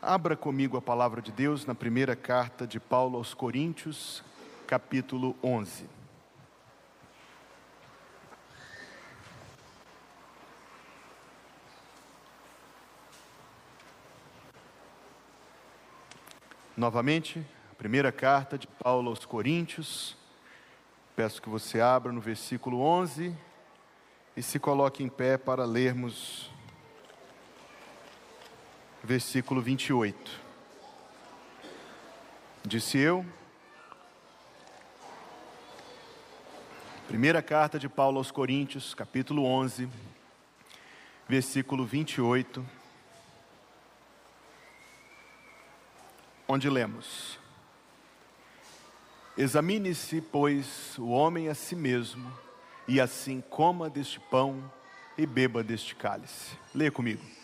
[0.00, 4.22] Abra comigo a palavra de Deus na primeira carta de Paulo aos Coríntios,
[4.64, 5.86] capítulo 11.
[16.76, 20.16] Novamente, a primeira carta de Paulo aos Coríntios,
[21.16, 23.36] peço que você abra no versículo 11
[24.36, 26.52] e se coloque em pé para lermos
[29.08, 30.38] versículo 28.
[32.62, 33.24] Disse eu,
[37.06, 39.88] primeira carta de Paulo aos Coríntios, capítulo 11,
[41.26, 42.62] versículo 28,
[46.46, 47.38] onde lemos:
[49.38, 52.30] Examine-se, pois, o homem a si mesmo,
[52.86, 54.70] e assim coma deste pão
[55.16, 56.58] e beba deste cálice.
[56.74, 57.37] Leia comigo.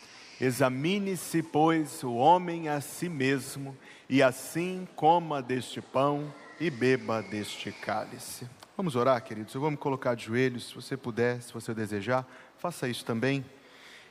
[0.44, 3.74] Examine-se, pois, o homem a si mesmo,
[4.10, 8.46] e assim coma deste pão e beba deste cálice.
[8.76, 9.54] Vamos orar, queridos.
[9.54, 12.28] Eu vou me colocar de joelhos, se você puder, se você desejar,
[12.58, 13.42] faça isso também.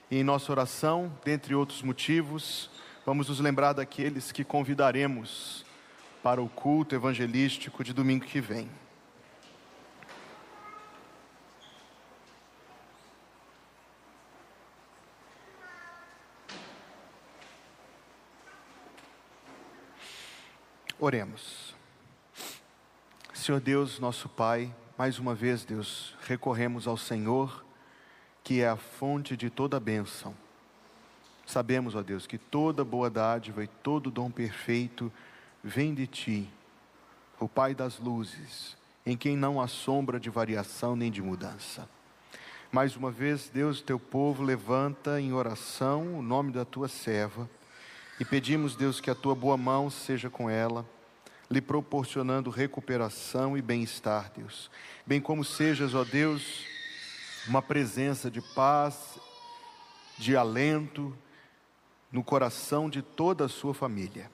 [0.09, 2.67] E em nossa oração, dentre outros motivos,
[3.05, 5.63] vamos nos lembrar daqueles que convidaremos
[6.23, 8.67] para o culto evangelístico de domingo que vem.
[21.05, 21.75] Oremos.
[23.33, 27.65] Senhor Deus, nosso Pai, mais uma vez, Deus, recorremos ao Senhor,
[28.41, 30.33] que é a fonte de toda bênção.
[31.45, 35.11] Sabemos, ó Deus, que toda boa dádiva e todo dom perfeito
[35.61, 36.49] vem de Ti,
[37.37, 41.85] o Pai das luzes, em quem não há sombra de variação nem de mudança.
[42.71, 47.49] Mais uma vez, Deus, teu povo levanta em oração o nome da tua serva
[48.19, 50.85] e pedimos, Deus, que a tua boa mão seja com ela,
[51.49, 54.69] lhe proporcionando recuperação e bem-estar, Deus.
[55.05, 56.65] Bem como sejas, ó Deus,
[57.47, 59.19] uma presença de paz,
[60.17, 61.15] de alento
[62.11, 64.29] no coração de toda a sua família.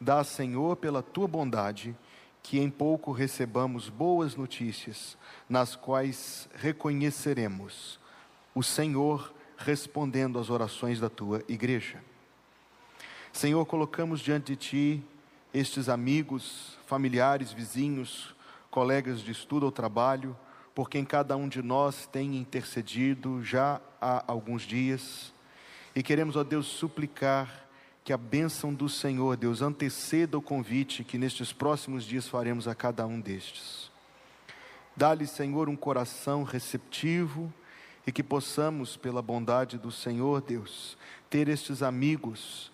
[0.00, 1.96] Dá, Senhor, pela tua bondade,
[2.42, 5.16] que em pouco recebamos boas notícias,
[5.48, 7.98] nas quais reconheceremos
[8.54, 12.07] o Senhor respondendo às orações da tua igreja.
[13.32, 15.04] Senhor, colocamos diante de Ti
[15.52, 18.34] estes amigos, familiares, vizinhos,
[18.70, 20.36] colegas de estudo ou trabalho,
[20.74, 25.32] por quem cada um de nós tem intercedido já há alguns dias,
[25.94, 27.66] e queremos, ó Deus, suplicar
[28.04, 32.74] que a bênção do Senhor, Deus, anteceda o convite que nestes próximos dias faremos a
[32.74, 33.90] cada um destes.
[34.96, 37.52] Dá-lhe, Senhor, um coração receptivo
[38.06, 40.96] e que possamos, pela bondade do Senhor, Deus,
[41.28, 42.70] ter estes amigos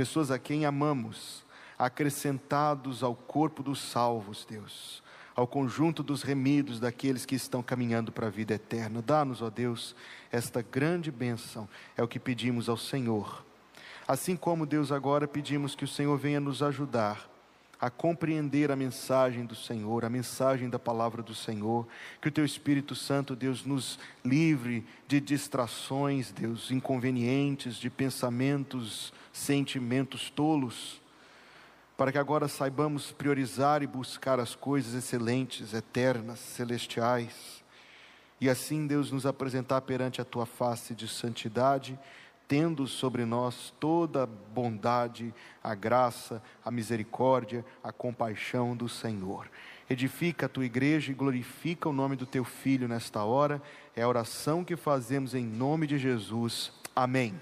[0.00, 1.44] pessoas a quem amamos,
[1.78, 5.02] acrescentados ao corpo dos salvos, Deus,
[5.36, 9.02] ao conjunto dos remidos daqueles que estão caminhando para a vida eterna.
[9.02, 9.94] Dá-nos, ó Deus,
[10.32, 11.68] esta grande bênção,
[11.98, 13.44] é o que pedimos ao Senhor.
[14.08, 17.28] Assim como, Deus, agora pedimos que o Senhor venha nos ajudar
[17.78, 21.86] a compreender a mensagem do Senhor, a mensagem da palavra do Senhor,
[22.22, 30.30] que o Teu Espírito Santo, Deus, nos livre de distrações, Deus, inconvenientes, de pensamentos, sentimentos
[30.30, 31.00] tolos,
[31.96, 37.62] para que agora saibamos priorizar e buscar as coisas excelentes, eternas, celestiais,
[38.40, 41.98] e assim, Deus, nos apresentar perante a Tua face de santidade
[42.50, 45.32] tendo sobre nós toda a bondade,
[45.62, 49.48] a graça, a misericórdia, a compaixão do Senhor.
[49.88, 53.62] Edifica a tua igreja e glorifica o nome do teu filho nesta hora.
[53.94, 56.72] É a oração que fazemos em nome de Jesus.
[56.94, 57.40] Amém.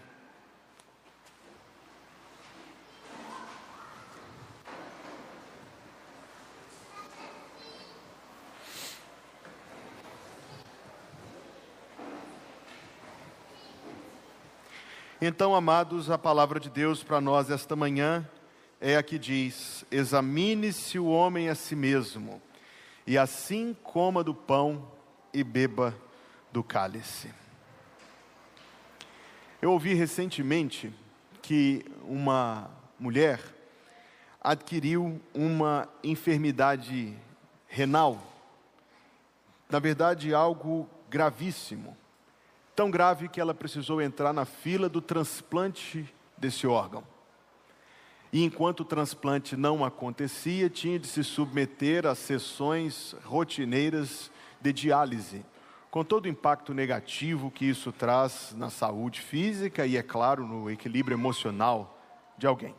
[15.21, 18.25] Então, amados, a palavra de Deus para nós esta manhã
[18.81, 22.41] é a que diz: Examine-se o homem a si mesmo,
[23.05, 24.89] e assim coma do pão
[25.35, 25.93] e beba
[26.53, 27.35] do cálice.
[29.61, 30.95] Eu ouvi recentemente
[31.43, 33.41] que uma mulher
[34.41, 37.13] adquiriu uma enfermidade
[37.67, 38.23] renal,
[39.69, 41.97] na verdade, algo gravíssimo
[42.79, 47.03] tão grave que ela precisou entrar na fila do transplante desse órgão.
[48.33, 54.31] E enquanto o transplante não acontecia, tinha de se submeter a sessões rotineiras
[54.61, 55.45] de diálise,
[55.91, 60.71] com todo o impacto negativo que isso traz na saúde física e, é claro, no
[60.71, 61.99] equilíbrio emocional
[62.39, 62.77] de alguém.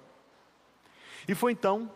[1.28, 1.92] E foi então,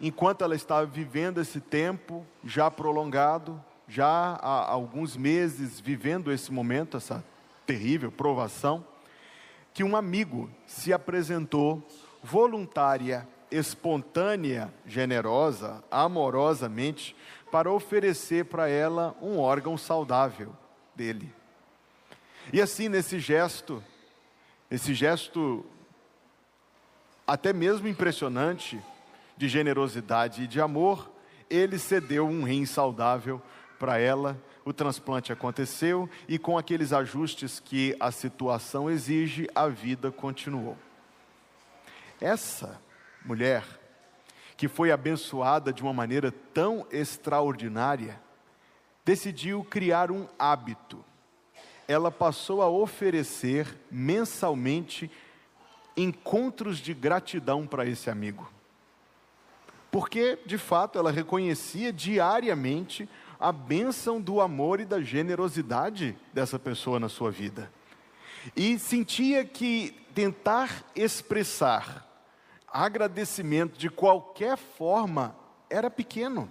[0.00, 4.06] enquanto ela estava vivendo esse tempo já prolongado, já
[4.40, 7.24] há alguns meses vivendo esse momento, essa
[7.70, 8.84] terrível provação,
[9.72, 11.80] que um amigo se apresentou
[12.20, 17.14] voluntária, espontânea, generosa, amorosamente,
[17.52, 20.52] para oferecer para ela um órgão saudável
[20.96, 21.32] dele.
[22.52, 23.80] E assim, nesse gesto,
[24.68, 25.64] esse gesto
[27.24, 28.80] até mesmo impressionante
[29.36, 31.08] de generosidade e de amor,
[31.48, 33.40] ele cedeu um rim saudável
[33.80, 34.38] para ela.
[34.62, 40.76] O transplante aconteceu e, com aqueles ajustes que a situação exige, a vida continuou.
[42.20, 42.78] Essa
[43.24, 43.64] mulher,
[44.54, 48.20] que foi abençoada de uma maneira tão extraordinária,
[49.02, 51.02] decidiu criar um hábito.
[51.88, 55.10] Ela passou a oferecer mensalmente
[55.96, 58.48] encontros de gratidão para esse amigo.
[59.90, 63.08] Porque, de fato, ela reconhecia diariamente
[63.40, 67.72] a bênção do amor e da generosidade dessa pessoa na sua vida.
[68.54, 72.06] E sentia que tentar expressar
[72.68, 75.34] agradecimento de qualquer forma
[75.70, 76.48] era pequeno.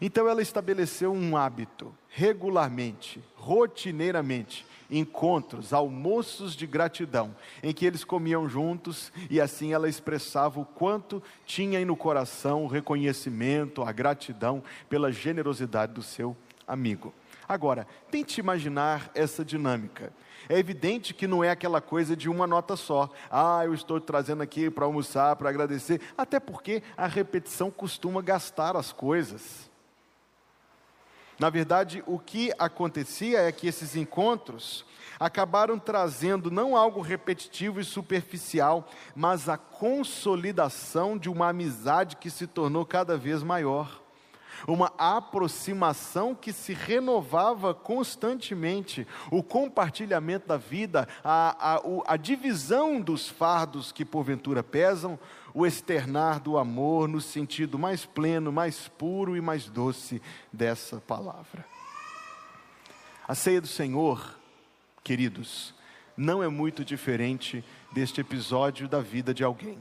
[0.00, 8.48] Então ela estabeleceu um hábito, regularmente, rotineiramente, encontros, almoços de gratidão, em que eles comiam
[8.48, 15.12] juntos e assim ela expressava o quanto tinha no coração o reconhecimento, a gratidão pela
[15.12, 16.36] generosidade do seu
[16.66, 17.12] amigo.
[17.46, 20.12] Agora, tente imaginar essa dinâmica.
[20.48, 23.10] É evidente que não é aquela coisa de uma nota só.
[23.30, 26.00] Ah, eu estou trazendo aqui para almoçar, para agradecer.
[26.16, 29.70] Até porque a repetição costuma gastar as coisas.
[31.38, 34.84] Na verdade, o que acontecia é que esses encontros
[35.18, 42.46] acabaram trazendo não algo repetitivo e superficial, mas a consolidação de uma amizade que se
[42.46, 44.00] tornou cada vez maior.
[44.68, 53.28] Uma aproximação que se renovava constantemente, o compartilhamento da vida, a, a, a divisão dos
[53.28, 55.18] fardos que porventura pesam,
[55.54, 60.20] o externar do amor no sentido mais pleno, mais puro e mais doce
[60.52, 61.64] dessa palavra.
[63.26, 64.36] A ceia do Senhor,
[65.02, 65.72] queridos,
[66.16, 69.78] não é muito diferente deste episódio da vida de alguém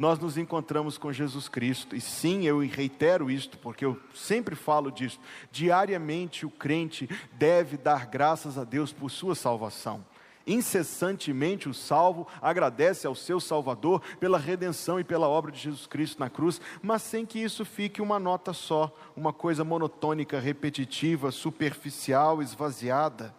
[0.00, 1.94] nós nos encontramos com Jesus Cristo.
[1.94, 5.20] E sim, eu reitero isto, porque eu sempre falo disso.
[5.52, 10.02] Diariamente o crente deve dar graças a Deus por sua salvação.
[10.46, 16.18] Incessantemente o salvo agradece ao seu Salvador pela redenção e pela obra de Jesus Cristo
[16.18, 22.42] na cruz, mas sem que isso fique uma nota só, uma coisa monotônica, repetitiva, superficial,
[22.42, 23.34] esvaziada.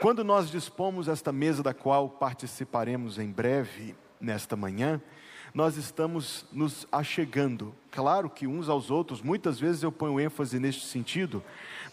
[0.00, 5.00] Quando nós dispomos esta mesa da qual participaremos em breve, nesta manhã,
[5.54, 10.84] nós estamos nos achegando, claro que uns aos outros, muitas vezes eu ponho ênfase neste
[10.84, 11.40] sentido,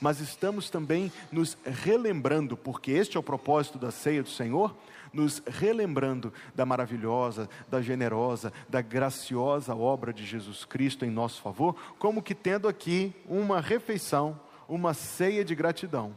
[0.01, 4.75] mas estamos também nos relembrando, porque este é o propósito da ceia do Senhor,
[5.13, 11.75] nos relembrando da maravilhosa, da generosa, da graciosa obra de Jesus Cristo em nosso favor,
[11.99, 16.15] como que tendo aqui uma refeição, uma ceia de gratidão,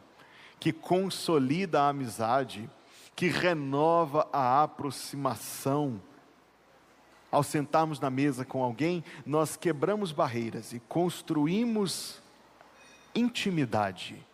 [0.59, 2.71] que consolida a amizade,
[3.15, 6.01] que renova a aproximação.
[7.35, 12.23] Ao sentarmos na mesa com alguém, nós quebramos barreiras e construímos
[13.13, 14.25] intimidade.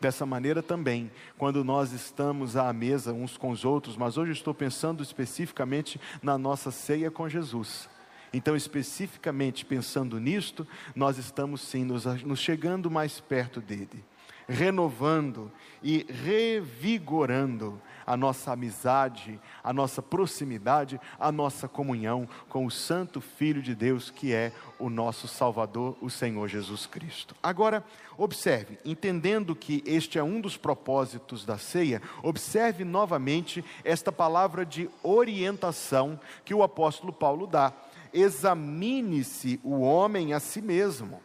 [0.00, 4.52] Dessa maneira também, quando nós estamos à mesa uns com os outros, mas hoje estou
[4.52, 7.88] pensando especificamente na nossa ceia com Jesus.
[8.32, 14.04] Então, especificamente pensando nisto, nós estamos sim nos, nos chegando mais perto dele
[14.48, 15.50] renovando
[15.82, 23.60] e revigorando a nossa amizade, a nossa proximidade, a nossa comunhão com o Santo Filho
[23.60, 27.34] de Deus, que é o nosso Salvador, o Senhor Jesus Cristo.
[27.42, 27.84] Agora,
[28.16, 34.88] observe, entendendo que este é um dos propósitos da ceia, observe novamente esta palavra de
[35.02, 37.72] orientação que o apóstolo Paulo dá.
[38.12, 41.20] Examine-se o homem a si mesmo.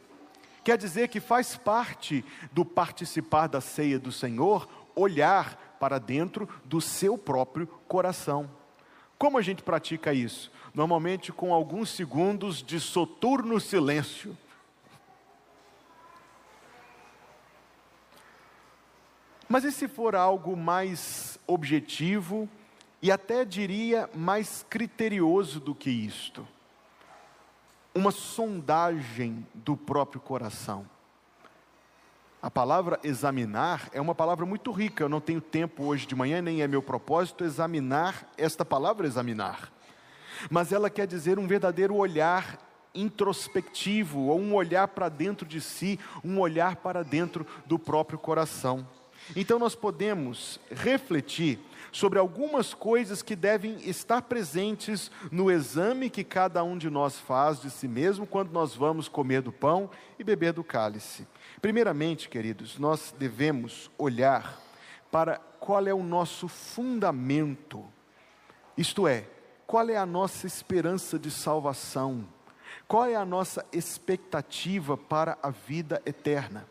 [0.63, 6.79] Quer dizer que faz parte do participar da ceia do Senhor olhar para dentro do
[6.79, 8.50] seu próprio coração.
[9.17, 10.51] Como a gente pratica isso?
[10.73, 14.38] Normalmente com alguns segundos de soturno silêncio.
[19.50, 22.47] Mas e se for algo mais objetivo
[23.01, 26.47] e até diria mais criterioso do que isto?
[27.93, 30.85] uma sondagem do próprio coração.
[32.41, 35.03] A palavra examinar é uma palavra muito rica.
[35.03, 39.71] Eu não tenho tempo hoje de manhã, nem é meu propósito examinar esta palavra examinar.
[40.50, 42.57] Mas ela quer dizer um verdadeiro olhar
[42.95, 48.88] introspectivo, ou um olhar para dentro de si, um olhar para dentro do próprio coração.
[49.36, 51.60] Então nós podemos refletir
[51.91, 57.62] sobre algumas coisas que devem estar presentes no exame que cada um de nós faz
[57.62, 61.27] de si mesmo quando nós vamos comer do pão e beber do cálice.
[61.61, 64.59] Primeiramente, queridos, nós devemos olhar
[65.11, 67.85] para qual é o nosso fundamento,
[68.75, 69.27] isto é,
[69.67, 72.27] qual é a nossa esperança de salvação,
[72.87, 76.65] qual é a nossa expectativa para a vida eterna.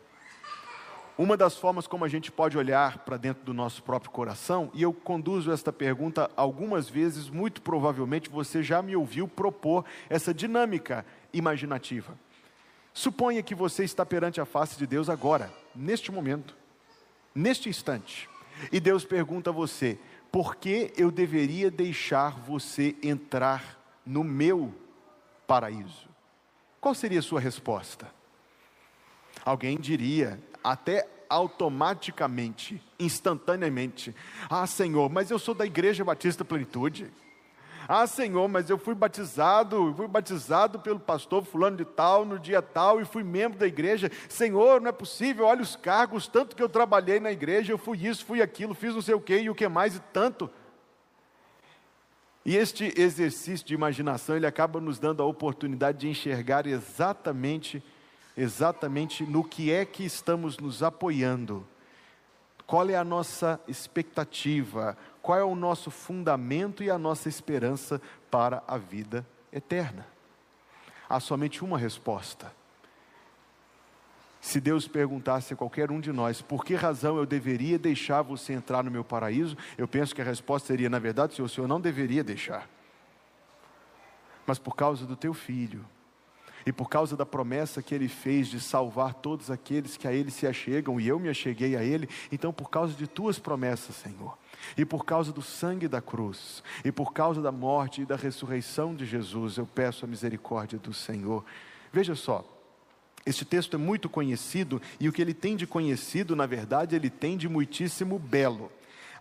[1.17, 4.81] Uma das formas como a gente pode olhar para dentro do nosso próprio coração, e
[4.81, 11.05] eu conduzo esta pergunta algumas vezes, muito provavelmente você já me ouviu propor essa dinâmica
[11.31, 12.13] imaginativa.
[12.93, 16.55] Suponha que você está perante a face de Deus agora, neste momento,
[17.33, 18.29] neste instante,
[18.71, 19.97] e Deus pergunta a você:
[20.31, 24.73] por que eu deveria deixar você entrar no meu
[25.47, 26.09] paraíso?
[26.79, 28.11] Qual seria a sua resposta?
[29.45, 34.13] Alguém diria, até automaticamente, instantaneamente:
[34.49, 37.11] Ah, Senhor, mas eu sou da Igreja Batista Plenitude.
[37.93, 42.61] Ah, Senhor, mas eu fui batizado, fui batizado pelo pastor fulano de tal, no dia
[42.61, 44.09] tal, e fui membro da igreja.
[44.29, 48.07] Senhor, não é possível, olha os cargos, tanto que eu trabalhei na igreja, eu fui
[48.07, 50.49] isso, fui aquilo, fiz não sei o que e o que mais e tanto.
[52.45, 57.83] E este exercício de imaginação, ele acaba nos dando a oportunidade de enxergar exatamente
[58.37, 61.67] exatamente no que é que estamos nos apoiando.
[62.65, 64.97] Qual é a nossa expectativa?
[65.21, 70.05] Qual é o nosso fundamento e a nossa esperança para a vida eterna?
[71.07, 72.51] Há somente uma resposta.
[74.41, 78.53] Se Deus perguntasse a qualquer um de nós por que razão eu deveria deixar você
[78.53, 81.79] entrar no meu paraíso, eu penso que a resposta seria: na verdade, o Senhor não
[81.79, 82.67] deveria deixar,
[84.47, 85.85] mas por causa do teu filho,
[86.65, 90.31] e por causa da promessa que ele fez de salvar todos aqueles que a ele
[90.31, 94.37] se achegam, e eu me acheguei a ele, então por causa de tuas promessas, Senhor,
[94.77, 98.95] e por causa do sangue da cruz, e por causa da morte e da ressurreição
[98.95, 101.43] de Jesus, eu peço a misericórdia do Senhor.
[101.91, 102.45] Veja só,
[103.25, 107.09] este texto é muito conhecido, e o que ele tem de conhecido, na verdade, ele
[107.09, 108.71] tem de muitíssimo belo.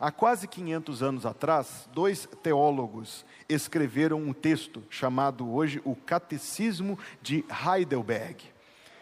[0.00, 7.44] Há quase 500 anos atrás, dois teólogos escreveram um texto chamado hoje o Catecismo de
[7.50, 8.42] Heidelberg.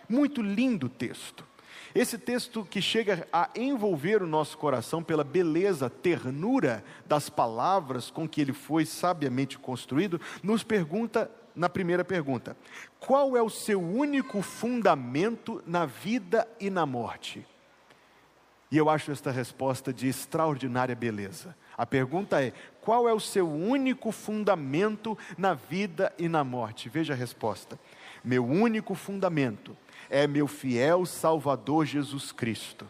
[0.08, 1.44] Muito lindo texto.
[1.94, 8.28] Esse texto que chega a envolver o nosso coração pela beleza, ternura das palavras com
[8.28, 12.56] que ele foi sabiamente construído, nos pergunta, na primeira pergunta:
[12.98, 17.46] qual é o seu único fundamento na vida e na morte?
[18.70, 21.56] E eu acho esta resposta de extraordinária beleza.
[21.76, 26.88] A pergunta é: qual é o seu único fundamento na vida e na morte?
[26.88, 27.78] Veja a resposta.
[28.22, 29.76] Meu único fundamento
[30.10, 32.86] é meu fiel Salvador Jesus Cristo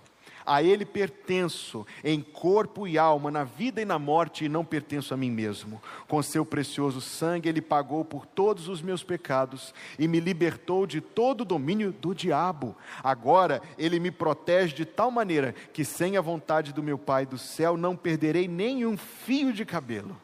[0.49, 5.13] a Ele pertenço em corpo e alma, na vida e na morte, e não pertenço
[5.13, 5.81] a mim mesmo.
[6.09, 11.01] Com seu precioso sangue, Ele pagou por todos os meus pecados e me libertou de
[11.01, 12.75] todo o domínio do diabo.
[13.05, 17.37] Agora, Ele me protege de tal maneira que, sem a vontade do meu Pai do
[17.37, 20.17] céu, não perderei nenhum fio de cabelo.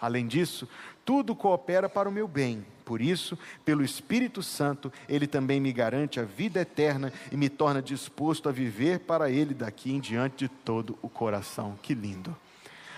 [0.00, 0.68] Além disso,
[1.04, 2.64] tudo coopera para o meu bem.
[2.84, 7.82] Por isso, pelo Espírito Santo, Ele também me garante a vida eterna e me torna
[7.82, 11.78] disposto a viver para Ele daqui em diante de todo o coração.
[11.82, 12.36] Que lindo.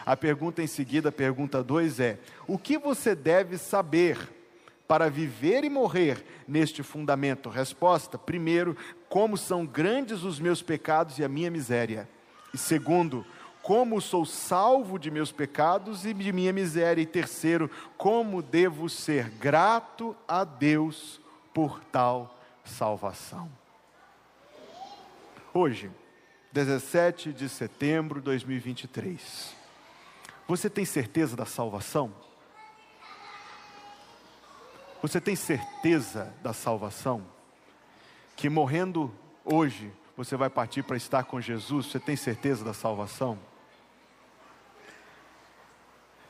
[0.05, 4.19] A pergunta em seguida, a pergunta 2 é: O que você deve saber
[4.89, 7.49] para viver e morrer neste fundamento?
[7.49, 8.77] Resposta: primeiro,
[9.09, 12.09] como são grandes os meus pecados e a minha miséria.
[12.53, 13.25] E segundo,
[13.63, 17.01] como sou salvo de meus pecados e de minha miséria.
[17.01, 21.21] E terceiro, como devo ser grato a Deus
[21.55, 23.51] por tal salvação.
[25.55, 25.91] Hoje,
[26.53, 29.55] 17 de setembro de 2023,
[30.47, 32.13] você tem certeza da salvação?
[35.01, 37.25] Você tem certeza da salvação?
[38.37, 39.13] Que morrendo
[39.45, 41.87] hoje, você vai partir para estar com Jesus?
[41.87, 43.39] Você tem certeza da salvação?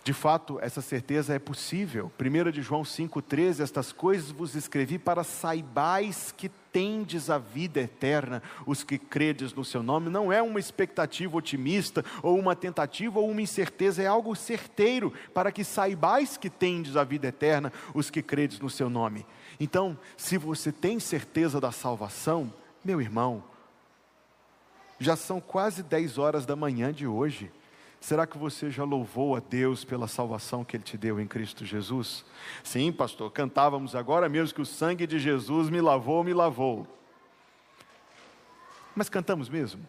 [0.04, 2.11] De fato, essa certeza é possível.
[2.18, 8.42] 1 de João 5,13, estas coisas vos escrevi para saibais que tendes a vida eterna,
[8.66, 10.11] os que credes no seu nome.
[10.11, 15.52] Não é uma expectativa otimista, ou uma tentativa, ou uma incerteza, é algo certeiro, para
[15.52, 19.25] que saibais que tendes a vida eterna, os que credes no seu nome.
[19.61, 22.52] Então, se você tem certeza da salvação,
[22.85, 23.44] meu irmão,
[25.02, 27.50] Já são quase 10 horas da manhã de hoje.
[28.02, 31.64] Será que você já louvou a Deus pela salvação que Ele te deu em Cristo
[31.64, 32.25] Jesus?
[32.64, 36.85] Sim, pastor, cantávamos agora mesmo que o sangue de Jesus me lavou, me lavou.
[38.92, 39.87] Mas cantamos mesmo?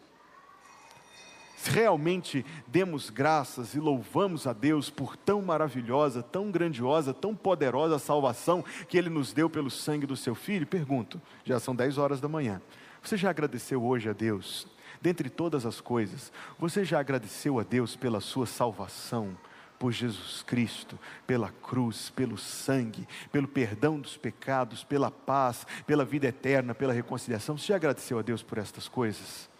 [1.64, 8.64] Realmente demos graças e louvamos a Deus por tão maravilhosa, tão grandiosa, tão poderosa salvação
[8.88, 12.28] que Ele nos deu pelo sangue do Seu Filho, pergunto, já são 10 horas da
[12.28, 12.62] manhã.
[13.02, 14.72] Você já agradeceu hoje a Deus?
[15.04, 19.36] Dentre todas as coisas, você já agradeceu a Deus pela sua salvação?
[19.76, 26.28] por Jesus Cristo, pela cruz, pelo sangue, pelo perdão dos pecados, pela paz, pela vida
[26.28, 27.58] eterna, pela reconciliação.
[27.58, 29.50] Você já agradeceu a Deus por estas coisas?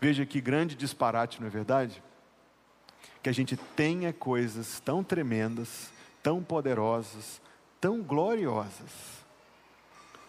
[0.00, 2.02] Veja que grande disparate, não é verdade?
[3.22, 7.40] Que a gente tenha coisas tão tremendas, tão poderosas,
[7.78, 9.25] tão gloriosas,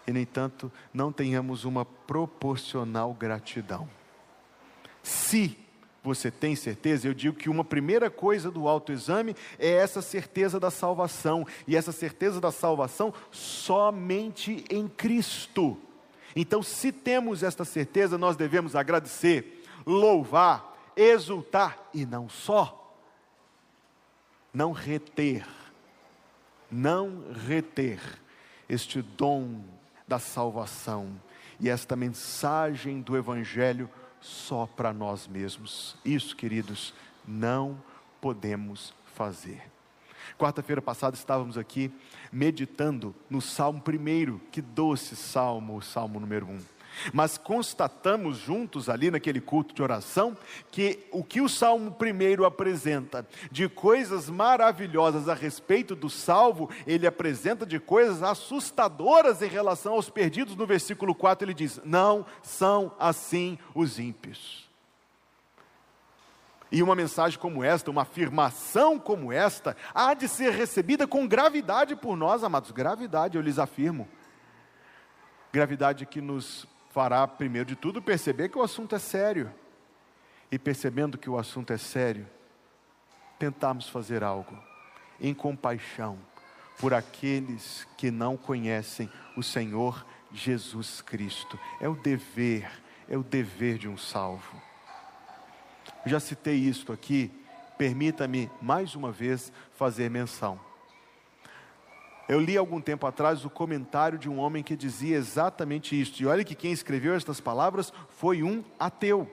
[0.08, 3.90] e, no entanto, não tenhamos uma proporcional gratidão.
[5.04, 5.58] Se
[6.02, 10.72] você tem certeza, eu digo que uma primeira coisa do autoexame é essa certeza da
[10.72, 15.78] salvação, e essa certeza da salvação somente em Cristo.
[16.34, 22.96] Então, se temos esta certeza, nós devemos agradecer, louvar, exultar e não só,
[24.54, 25.46] não reter,
[26.72, 28.00] não reter
[28.70, 29.62] este dom
[30.08, 31.20] da salvação
[31.60, 33.90] e esta mensagem do Evangelho
[34.22, 35.96] só para nós mesmos.
[36.06, 36.94] Isso, queridos,
[37.28, 37.82] não
[38.22, 39.62] podemos fazer.
[40.38, 41.92] Quarta-feira passada estávamos aqui
[42.32, 46.60] meditando no Salmo primeiro, que doce salmo, o Salmo número um.
[47.14, 50.38] Mas constatamos juntos ali naquele culto de oração
[50.72, 57.08] que o que o Salmo primeiro apresenta de coisas maravilhosas a respeito do salvo, ele
[57.08, 60.56] apresenta de coisas assustadoras em relação aos perdidos.
[60.56, 64.68] No versículo 4 ele diz: Não são assim os ímpios.
[66.72, 71.96] E uma mensagem como esta, uma afirmação como esta, há de ser recebida com gravidade
[71.96, 72.72] por nós, amados.
[72.72, 74.08] Gravidade, eu lhes afirmo.
[75.52, 79.54] Gravidade que nos fará, primeiro de tudo, perceber que o assunto é sério.
[80.52, 82.28] E percebendo que o assunto é sério,
[83.38, 84.58] tentarmos fazer algo
[85.22, 86.18] em compaixão
[86.80, 91.60] por aqueles que não conhecem o Senhor Jesus Cristo.
[91.80, 92.68] É o dever,
[93.08, 94.60] é o dever de um salvo.
[96.04, 97.32] Já citei isto aqui,
[97.78, 100.60] permita-me mais uma vez fazer menção.
[102.28, 106.22] Eu li algum tempo atrás o comentário de um homem que dizia exatamente isso.
[106.22, 109.32] E olha que quem escreveu estas palavras foi um ateu.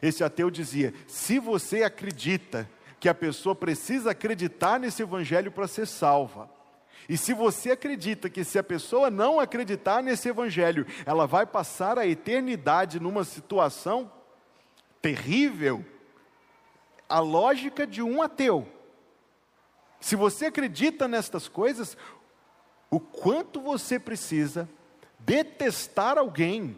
[0.00, 2.68] Esse ateu dizia: se você acredita
[2.98, 6.48] que a pessoa precisa acreditar nesse evangelho para ser salva,
[7.08, 11.98] e se você acredita que se a pessoa não acreditar nesse evangelho, ela vai passar
[11.98, 14.10] a eternidade numa situação
[15.00, 15.84] terrível,
[17.08, 18.66] a lógica de um ateu
[20.00, 21.96] se você acredita nestas coisas,
[22.90, 24.68] o quanto você precisa
[25.18, 26.76] detestar alguém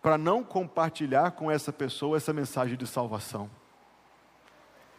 [0.00, 3.50] para não compartilhar com essa pessoa essa mensagem de salvação.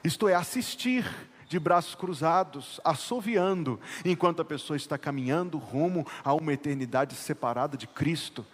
[0.04, 1.06] Isto é, assistir
[1.48, 7.88] de braços cruzados, assoviando, enquanto a pessoa está caminhando rumo a uma eternidade separada de
[7.88, 8.46] Cristo,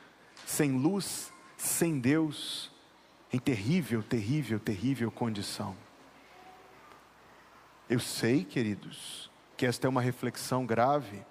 [0.46, 2.72] sem luz, sem Deus,
[3.32, 5.76] em terrível, terrível, terrível condição.
[7.94, 11.24] Eu sei, queridos, que esta é uma reflexão grave,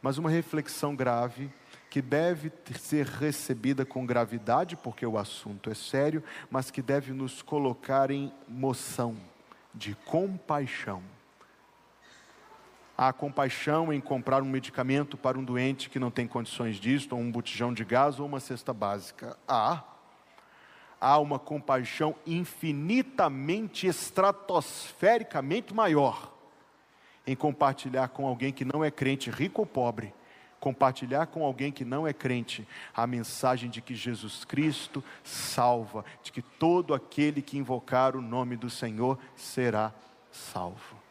[0.00, 1.52] mas uma reflexão grave
[1.90, 2.50] que deve
[2.80, 8.32] ser recebida com gravidade, porque o assunto é sério, mas que deve nos colocar em
[8.48, 9.18] moção
[9.74, 11.02] de compaixão.
[12.96, 17.20] Há compaixão em comprar um medicamento para um doente que não tem condições disso, ou
[17.20, 19.36] um botijão de gás, ou uma cesta básica.
[19.46, 19.84] Há
[21.02, 26.32] há uma compaixão infinitamente, estratosfericamente maior
[27.26, 30.14] em compartilhar com alguém que não é crente, rico ou pobre,
[30.60, 36.30] compartilhar com alguém que não é crente a mensagem de que Jesus Cristo salva, de
[36.30, 39.92] que todo aquele que invocar o nome do Senhor será
[40.30, 41.02] salvo.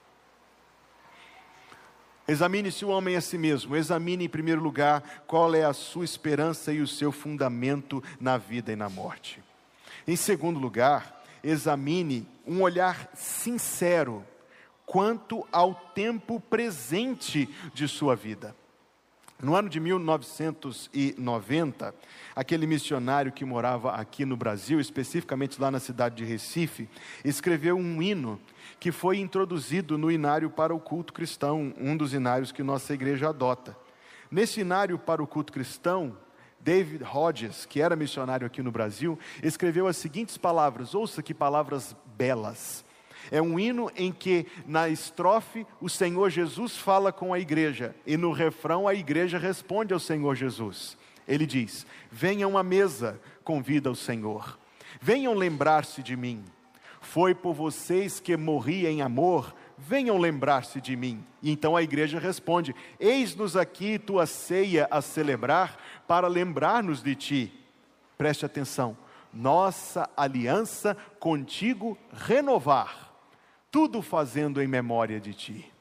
[2.26, 6.72] Examine-se o homem a si mesmo, examine em primeiro lugar qual é a sua esperança
[6.72, 9.42] e o seu fundamento na vida e na morte.
[10.08, 14.24] Em segundo lugar, examine um olhar sincero
[14.86, 18.56] quanto ao tempo presente de sua vida.
[19.42, 21.96] No ano de 1990,
[22.36, 26.88] aquele missionário que morava aqui no Brasil, especificamente lá na cidade de Recife,
[27.26, 28.40] escreveu um hino
[28.80, 33.30] que foi introduzido no inário para o culto cristão, um dos inários que nossa igreja
[33.30, 33.76] adota.
[34.30, 36.16] Nesse inário para o culto cristão,
[36.64, 41.96] David Hodges, que era missionário aqui no Brasil, escreveu as seguintes palavras, ouça que palavras
[42.18, 42.86] belas.
[43.32, 48.18] É um hino em que, na estrofe, o Senhor Jesus fala com a igreja, e
[48.18, 50.98] no refrão, a igreja responde ao Senhor Jesus.
[51.28, 54.58] Ele diz: Venham à mesa, convida o Senhor.
[55.00, 56.44] Venham lembrar-se de mim.
[57.00, 59.56] Foi por vocês que morri em amor,
[59.88, 61.26] venham lembrar-se de mim.
[61.42, 67.54] E então a igreja responde: Eis-nos aqui tua ceia a celebrar para lembrar-nos de ti.
[68.18, 68.98] Preste atenção,
[69.34, 73.12] nossa aliança contigo renovar,
[73.72, 75.72] tudo fazendo em memória de ti.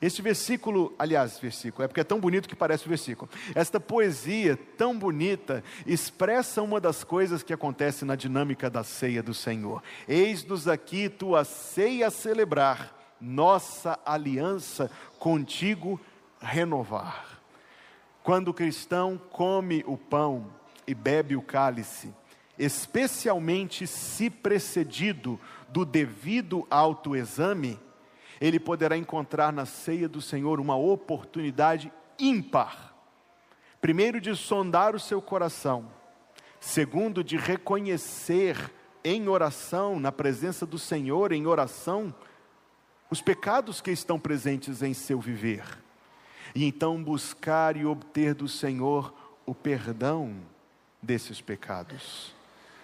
[0.00, 3.30] Este versículo, aliás, versículo, é porque é tão bonito que parece o versículo.
[3.54, 9.34] Esta poesia tão bonita expressa uma das coisas que acontece na dinâmica da ceia do
[9.34, 9.82] Senhor.
[10.08, 16.00] Eis-nos aqui tua ceia a celebrar, nossa aliança contigo
[16.40, 17.40] renovar.
[18.22, 20.46] Quando o cristão come o pão
[20.86, 22.12] e bebe o cálice,
[22.58, 27.78] especialmente se precedido do devido autoexame,
[28.40, 32.94] ele poderá encontrar na ceia do Senhor uma oportunidade ímpar.
[33.80, 35.90] Primeiro, de sondar o seu coração.
[36.58, 38.70] Segundo, de reconhecer
[39.02, 42.14] em oração, na presença do Senhor, em oração,
[43.10, 45.64] os pecados que estão presentes em seu viver.
[46.54, 49.12] E então buscar e obter do Senhor
[49.44, 50.34] o perdão
[51.02, 52.34] desses pecados.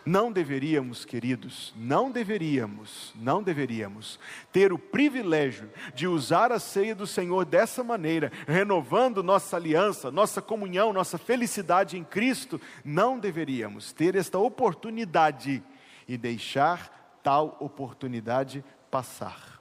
[0.04, 4.20] Não deveríamos, queridos, não deveríamos, não deveríamos
[4.52, 10.40] ter o privilégio de usar a ceia do Senhor dessa maneira, renovando nossa aliança, nossa
[10.40, 12.60] comunhão, nossa felicidade em Cristo.
[12.84, 15.60] Não deveríamos ter esta oportunidade
[16.06, 19.55] e deixar tal oportunidade passar.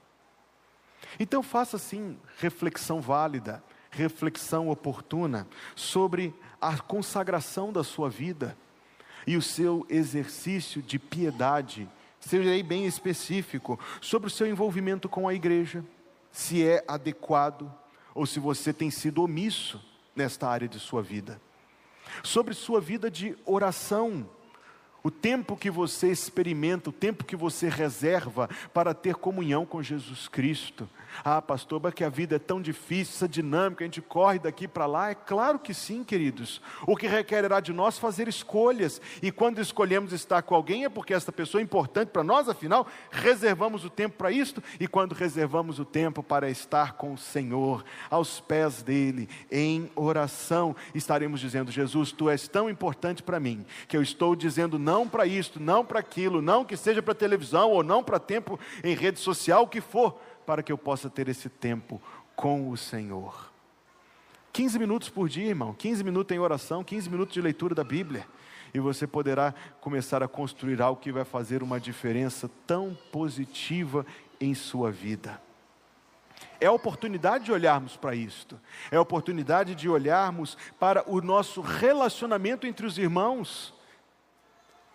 [1.18, 8.56] Então faça sim reflexão válida, reflexão oportuna sobre a consagração da sua vida
[9.26, 11.88] e o seu exercício de piedade.
[12.20, 15.84] Serei bem específico sobre o seu envolvimento com a igreja,
[16.30, 17.72] se é adequado
[18.14, 19.82] ou se você tem sido omisso
[20.14, 21.40] nesta área de sua vida.
[22.22, 24.28] Sobre sua vida de oração,
[25.06, 30.26] o tempo que você experimenta, o tempo que você reserva para ter comunhão com Jesus
[30.26, 30.88] Cristo.
[31.24, 34.68] Ah, pastor, mas que a vida é tão difícil, essa dinâmica, a gente corre daqui
[34.68, 35.10] para lá.
[35.10, 36.60] É claro que sim, queridos.
[36.86, 39.00] O que requererá de nós fazer escolhas.
[39.22, 42.86] E quando escolhemos estar com alguém é porque esta pessoa é importante para nós, afinal,
[43.10, 44.62] reservamos o tempo para isto.
[44.78, 50.74] E quando reservamos o tempo para estar com o Senhor, aos pés dele, em oração,
[50.94, 55.26] estaremos dizendo: Jesus, tu és tão importante para mim, que eu estou dizendo não para
[55.26, 59.18] isto, não para aquilo, não que seja para televisão ou não para tempo em rede
[59.18, 62.00] social, o que for para que eu possa ter esse tempo
[62.34, 63.50] com o Senhor.
[64.52, 68.26] 15 minutos por dia, irmão, 15 minutos em oração, 15 minutos de leitura da Bíblia,
[68.72, 74.06] e você poderá começar a construir algo que vai fazer uma diferença tão positiva
[74.40, 75.42] em sua vida.
[76.58, 78.58] É a oportunidade de olharmos para isto,
[78.90, 83.74] é a oportunidade de olharmos para o nosso relacionamento entre os irmãos.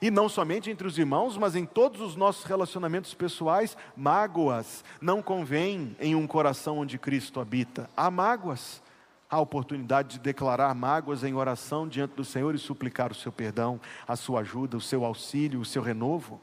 [0.02, 5.22] E não somente entre os irmãos, mas em todos os nossos relacionamentos pessoais, mágoas não
[5.22, 7.88] convém em um coração onde Cristo habita.
[7.96, 8.82] Há mágoas.
[9.30, 13.80] Há oportunidade de declarar mágoas em oração diante do Senhor e suplicar o seu perdão,
[14.06, 16.42] a sua ajuda, o seu auxílio, o seu renovo.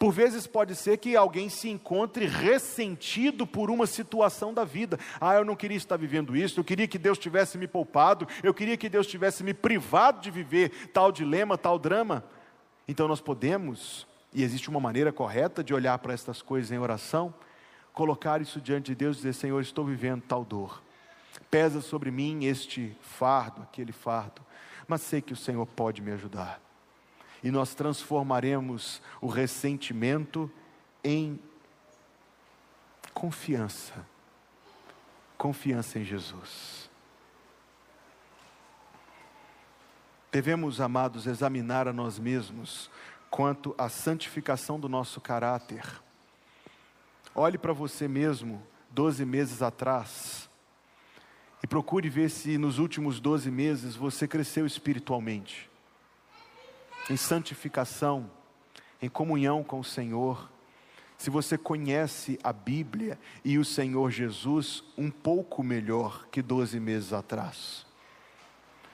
[0.00, 4.98] Por vezes pode ser que alguém se encontre ressentido por uma situação da vida.
[5.20, 8.54] Ah, eu não queria estar vivendo isso, eu queria que Deus tivesse me poupado, eu
[8.54, 12.24] queria que Deus tivesse me privado de viver tal dilema, tal drama.
[12.88, 17.34] Então nós podemos, e existe uma maneira correta de olhar para estas coisas em oração,
[17.92, 20.82] colocar isso diante de Deus e dizer: Senhor, estou vivendo tal dor.
[21.50, 24.40] Pesa sobre mim este fardo, aquele fardo,
[24.88, 26.69] mas sei que o Senhor pode me ajudar
[27.42, 30.50] e nós transformaremos o ressentimento
[31.02, 31.40] em
[33.14, 34.06] confiança.
[35.38, 36.90] Confiança em Jesus.
[40.30, 42.90] Devemos, amados, examinar a nós mesmos
[43.30, 45.84] quanto à santificação do nosso caráter.
[47.34, 50.48] Olhe para você mesmo, doze meses atrás,
[51.62, 55.69] e procure ver se nos últimos doze meses você cresceu espiritualmente
[57.08, 58.30] em santificação,
[59.00, 60.50] em comunhão com o Senhor,
[61.16, 67.12] se você conhece a Bíblia e o Senhor Jesus um pouco melhor que 12 meses
[67.12, 67.84] atrás,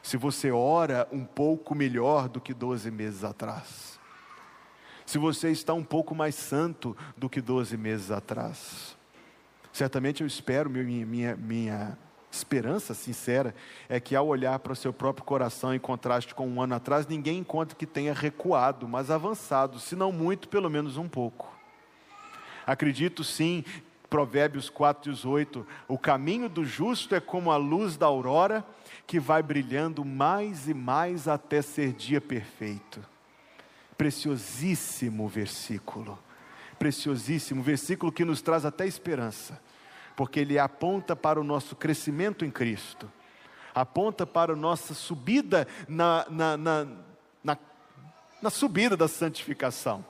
[0.02, 3.98] se você ora um pouco melhor do que 12 meses atrás,
[5.04, 8.96] se você está um pouco mais santo do que 12 meses atrás,
[9.72, 11.96] certamente eu espero, minha, minha, minha
[12.36, 13.54] esperança sincera
[13.88, 17.06] é que ao olhar para o seu próprio coração em contraste com um ano atrás,
[17.06, 21.54] ninguém encontra que tenha recuado, mas avançado, se não muito, pelo menos um pouco.
[22.66, 23.64] Acredito sim,
[24.08, 28.64] Provérbios 4,18: o caminho do justo é como a luz da aurora,
[29.06, 33.04] que vai brilhando mais e mais até ser dia perfeito.
[33.96, 36.18] Preciosíssimo versículo,
[36.78, 39.60] preciosíssimo versículo que nos traz até esperança
[40.16, 43.10] porque ele aponta para o nosso crescimento em Cristo,
[43.74, 46.86] aponta para a nossa subida na, na, na,
[47.44, 47.58] na,
[48.42, 50.04] na subida da santificação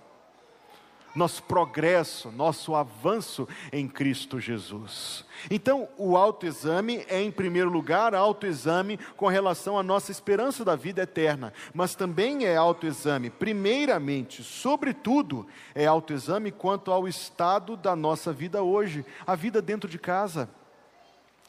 [1.16, 5.24] nosso progresso, nosso avanço em Cristo Jesus.
[5.50, 11.02] Então, o autoexame é, em primeiro lugar, autoexame com relação à nossa esperança da vida
[11.02, 18.62] eterna, mas também é autoexame, primeiramente, sobretudo, é autoexame quanto ao estado da nossa vida
[18.62, 20.48] hoje, a vida dentro de casa.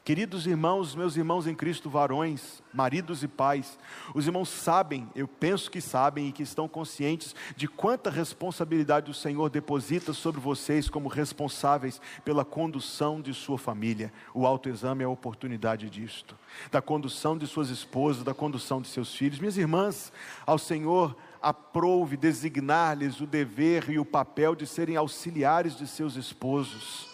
[0.08, 3.78] Queridos irmãos, meus irmãos em Cristo, varões, maridos e pais,
[4.14, 9.14] os irmãos sabem, eu penso que sabem e que estão conscientes de quanta responsabilidade o
[9.14, 14.10] Senhor deposita sobre vocês como responsáveis pela condução de sua família.
[14.32, 16.34] O autoexame é a oportunidade disto,
[16.72, 19.38] da condução de suas esposas, da condução de seus filhos.
[19.38, 20.10] Minhas irmãs,
[20.46, 27.07] ao Senhor aprouve designar-lhes o dever e o papel de serem auxiliares de seus esposos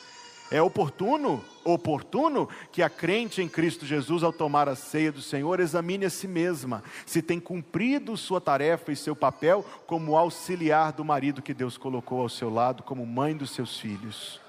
[0.50, 5.59] é oportuno, oportuno que a crente em Cristo Jesus, ao tomar a ceia do Senhor,
[5.59, 11.04] examine a si mesma, se tem cumprido sua tarefa e seu papel como auxiliar do
[11.04, 14.40] marido que Deus colocou ao seu lado, como mãe dos seus filhos.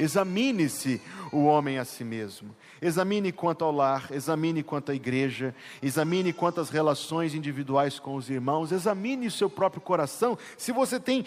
[0.00, 2.54] Examine-se o homem a si mesmo.
[2.80, 8.28] Examine quanto ao lar, examine quanto à igreja, examine quanto às relações individuais com os
[8.28, 10.36] irmãos, examine o seu próprio coração.
[10.56, 11.24] Se você tem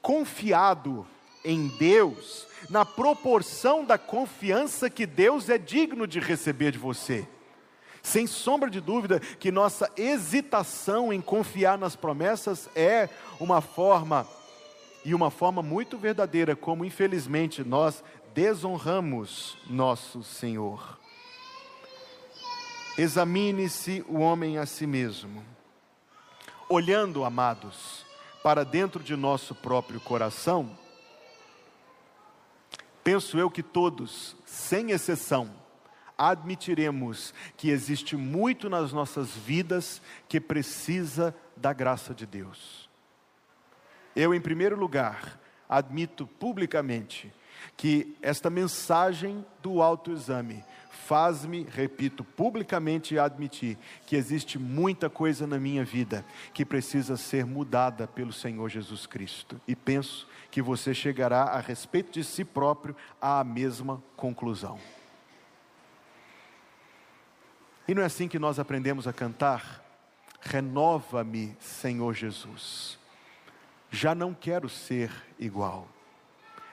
[0.00, 1.04] confiado
[1.44, 7.28] em Deus, na proporção da confiança que Deus é digno de receber de você.
[8.02, 14.26] Sem sombra de dúvida que nossa hesitação em confiar nas promessas é uma forma,
[15.04, 18.02] e uma forma muito verdadeira, como infelizmente nós
[18.34, 20.98] desonramos nosso Senhor.
[22.96, 25.42] Examine-se o homem a si mesmo,
[26.68, 28.04] olhando, amados,
[28.42, 30.83] para dentro de nosso próprio coração
[33.04, 35.50] Penso eu que todos, sem exceção,
[36.16, 42.88] admitiremos que existe muito nas nossas vidas que precisa da graça de Deus.
[44.16, 45.38] Eu, em primeiro lugar,
[45.68, 47.30] admito publicamente
[47.76, 50.64] que esta mensagem do autoexame
[51.06, 58.06] faz-me, repito, publicamente admitir que existe muita coisa na minha vida que precisa ser mudada
[58.06, 59.60] pelo Senhor Jesus Cristo.
[59.68, 64.78] E penso que você chegará a respeito de si próprio à mesma conclusão.
[67.86, 69.84] E não é assim que nós aprendemos a cantar?
[70.40, 72.98] Renova-me, Senhor Jesus.
[73.90, 75.86] Já não quero ser igual.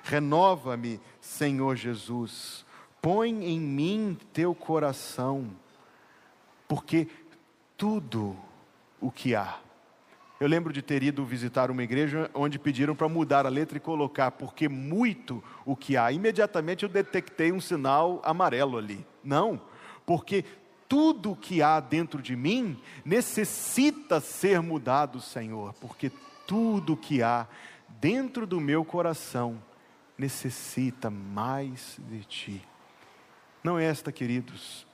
[0.03, 2.65] Renova-me, Senhor Jesus.
[3.01, 5.49] Põe em mim teu coração,
[6.67, 7.07] porque
[7.75, 8.37] tudo
[8.99, 9.57] o que há
[10.41, 13.79] eu lembro de ter ido visitar uma igreja onde pediram para mudar a letra e
[13.79, 16.11] colocar porque muito o que há.
[16.11, 19.05] Imediatamente eu detectei um sinal amarelo ali.
[19.23, 19.61] Não,
[20.03, 20.43] porque
[20.89, 26.11] tudo o que há dentro de mim necessita ser mudado, Senhor, porque
[26.47, 27.45] tudo o que há
[27.87, 29.61] dentro do meu coração
[30.17, 32.70] necessita mais de Ti.
[33.63, 34.87] Não é esta, queridos,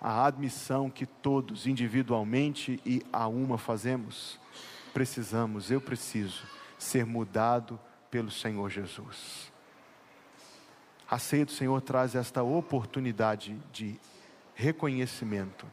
[0.00, 4.40] a admissão que todos, individualmente e a uma, fazemos,
[4.92, 6.42] precisamos, eu preciso,
[6.78, 7.78] ser mudado
[8.10, 9.52] pelo Senhor Jesus.
[11.08, 13.98] A ceia do Senhor traz esta oportunidade de
[14.54, 15.66] reconhecimento.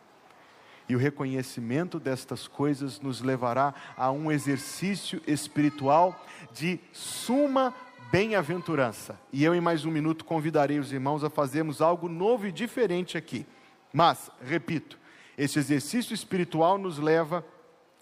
[0.89, 7.73] E o reconhecimento destas coisas nos levará a um exercício espiritual de suma
[8.11, 9.19] bem-aventurança.
[9.31, 13.17] E eu, em mais um minuto, convidarei os irmãos a fazermos algo novo e diferente
[13.17, 13.45] aqui.
[13.91, 14.97] Mas, repito,
[15.37, 17.45] esse exercício espiritual nos leva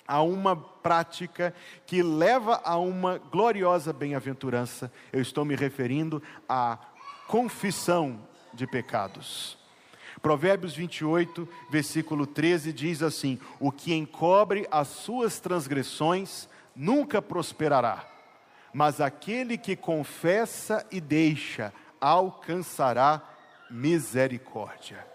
[0.07, 1.53] a uma prática
[1.85, 4.91] que leva a uma gloriosa bem-aventurança.
[5.11, 6.77] Eu estou me referindo à
[7.27, 8.19] confissão
[8.53, 9.57] de pecados.
[10.21, 18.14] Provérbios 28, versículo 13 diz assim: O que encobre as suas transgressões nunca prosperará,
[18.75, 23.21] mas aquele que confessa e deixa alcançará
[23.71, 25.07] misericórdia.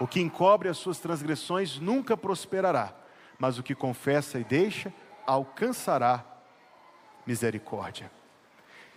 [0.00, 2.92] O que encobre as suas transgressões nunca prosperará,
[3.38, 4.92] mas o que confessa e deixa
[5.24, 6.24] alcançará
[7.24, 8.10] misericórdia.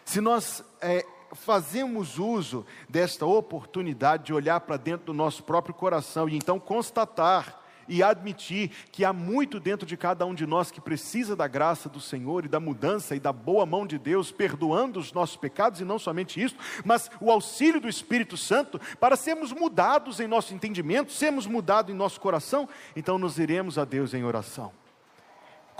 [0.03, 1.05] Se nós é,
[1.35, 7.60] fazemos uso desta oportunidade de olhar para dentro do nosso próprio coração e então constatar
[7.87, 11.89] e admitir que há muito dentro de cada um de nós que precisa da graça
[11.89, 15.81] do Senhor e da mudança e da boa mão de Deus, perdoando os nossos pecados,
[15.81, 20.53] e não somente isso, mas o auxílio do Espírito Santo para sermos mudados em nosso
[20.53, 24.71] entendimento, sermos mudados em nosso coração, então nos iremos a Deus em oração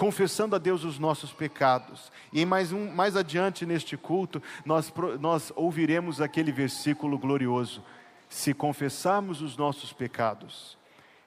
[0.02, 2.12] confessando a Deus os nossos pecados.
[2.34, 7.84] E mais, um, mais adiante neste culto, nós, nós ouviremos aquele versículo glorioso:
[8.28, 10.76] se confessarmos os nossos pecados,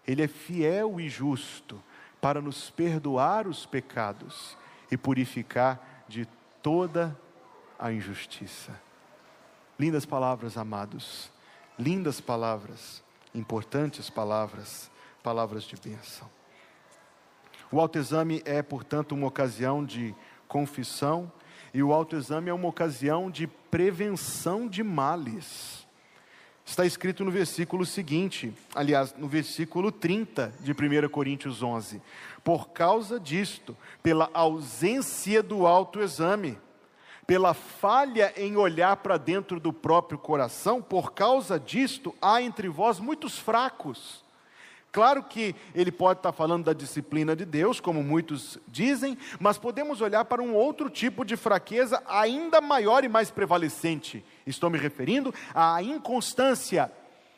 [0.07, 1.83] ele é fiel e justo
[2.21, 4.57] para nos perdoar os pecados
[4.91, 6.27] e purificar de
[6.63, 7.19] toda
[7.79, 8.81] a injustiça.
[9.79, 11.31] Lindas palavras, amados.
[11.79, 13.03] Lindas palavras,
[13.35, 14.91] importantes palavras,
[15.23, 16.29] palavras de bênção.
[17.71, 20.15] O autoexame é, portanto, uma ocasião de
[20.47, 21.31] confissão
[21.73, 25.84] e o autoexame é uma ocasião de prevenção de males.
[26.65, 32.01] Está escrito no versículo seguinte, aliás, no versículo 30 de 1 Coríntios 11:
[32.43, 36.59] Por causa disto, pela ausência do autoexame,
[37.27, 42.99] pela falha em olhar para dentro do próprio coração, por causa disto, há entre vós
[42.99, 44.24] muitos fracos
[44.95, 50.01] Claro que ele pode estar falando da disciplina de Deus, como muitos dizem, mas podemos
[50.01, 54.25] olhar para um outro tipo de fraqueza ainda maior e mais prevalecente.
[54.47, 56.93] Estou me referindo à inconstância,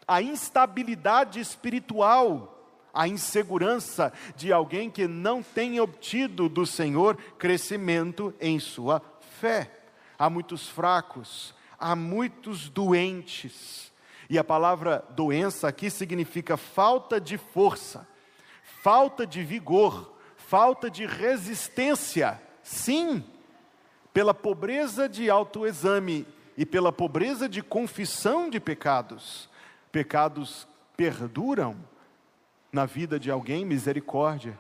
[0.07, 8.61] à instabilidade espiritual, à insegurança de alguém que não tem obtido do Senhor crescimento em
[8.61, 9.01] sua
[9.41, 9.71] fé.
[10.19, 13.91] Há muitos fracos, há muitos doentes
[14.29, 18.07] e a palavra doença aqui significa falta de força,
[18.83, 22.41] falta de vigor, falta de resistência.
[22.63, 23.25] Sim,
[24.13, 29.49] pela pobreza de autoexame e pela pobreza de confissão de pecados.
[29.93, 31.77] Pecados perduram
[32.73, 34.59] na vida de alguém, misericórdia,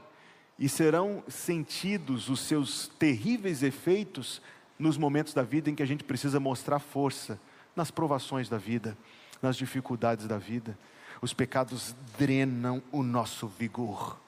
[0.58, 4.40] e serão sentidos os seus terríveis efeitos
[4.78, 7.38] nos momentos da vida em que a gente precisa mostrar força,
[7.74, 8.96] nas provações da vida
[9.40, 10.78] nas dificuldades da vida.
[11.20, 14.18] Os pecados drenam o nosso vigor,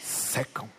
[0.00, 0.70] secam.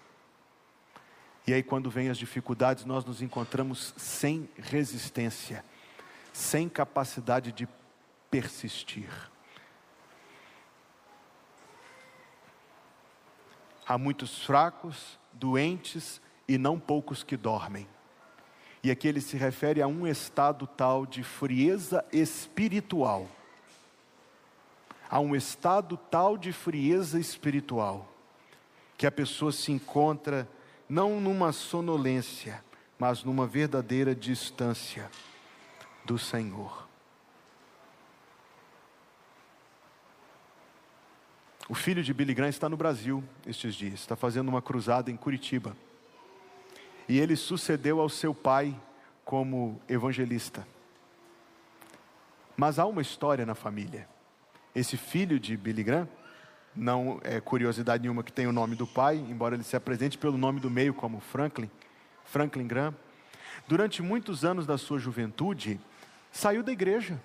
[1.46, 5.64] E aí, quando vêm as dificuldades, nós nos encontramos sem resistência,
[6.34, 7.68] sem capacidade de
[8.30, 9.10] persistir.
[13.88, 17.88] Há muitos fracos, doentes e não poucos que dormem.
[18.84, 23.28] E aqui ele se refere a um estado tal de frieza espiritual.
[25.10, 28.08] A um estado tal de frieza espiritual,
[28.98, 30.48] que a pessoa se encontra
[30.88, 32.64] não numa sonolência,
[33.00, 35.10] mas numa verdadeira distância
[36.06, 36.88] do Senhor.
[41.70, 45.18] O filho de Billy Graham está no Brasil estes dias, está fazendo uma cruzada em
[45.18, 45.76] Curitiba
[47.08, 48.76] e ele sucedeu ao seu pai
[49.24, 50.68] como evangelista.
[52.56, 54.08] Mas há uma história na família.
[54.74, 56.08] Esse filho de Billy Graham,
[56.76, 60.38] não é curiosidade nenhuma que tem o nome do pai, embora ele se apresente pelo
[60.38, 61.70] nome do meio como Franklin,
[62.26, 62.96] Franklin Graham,
[63.68, 65.80] durante muitos anos da sua juventude,
[66.32, 67.20] saiu da igreja.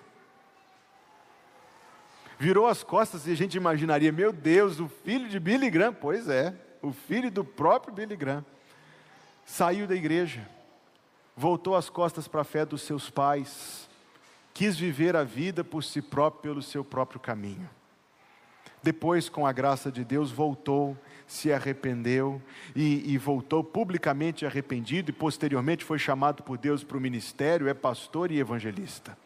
[2.39, 6.27] Virou as costas e a gente imaginaria, meu Deus, o filho de Billy Graham, pois
[6.27, 8.43] é, o filho do próprio Billy Graham
[9.45, 10.47] saiu da igreja,
[11.35, 13.89] voltou as costas para a fé dos seus pais,
[14.53, 17.69] quis viver a vida por si próprio, pelo seu próprio caminho.
[18.81, 22.41] Depois, com a graça de Deus, voltou, se arrependeu
[22.75, 27.73] e, e, voltou publicamente arrependido, e posteriormente foi chamado por Deus para o ministério, é
[27.73, 29.17] pastor e evangelista.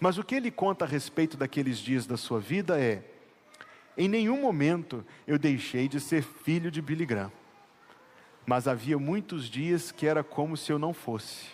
[0.00, 3.04] Mas o que ele conta a respeito daqueles dias da sua vida é:
[3.96, 7.30] em nenhum momento eu deixei de ser filho de Billy Graham
[8.46, 11.46] mas havia muitos dias que era como se eu não fosse.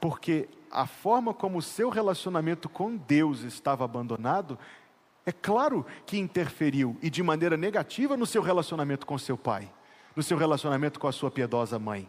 [0.00, 4.58] Porque a forma como o seu relacionamento com Deus estava abandonado,
[5.24, 9.70] é claro que interferiu e de maneira negativa no seu relacionamento com seu pai,
[10.14, 12.08] no seu relacionamento com a sua piedosa mãe.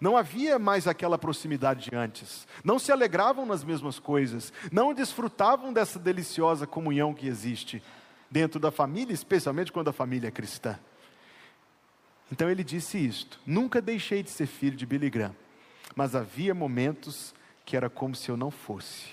[0.00, 5.72] Não havia mais aquela proximidade de antes, não se alegravam nas mesmas coisas, não desfrutavam
[5.72, 7.82] dessa deliciosa comunhão que existe
[8.30, 10.78] dentro da família, especialmente quando a família é cristã.
[12.30, 15.34] Então ele disse isto: Nunca deixei de ser filho de Billy Graham,
[15.94, 19.08] mas havia momentos que era como se eu não fosse.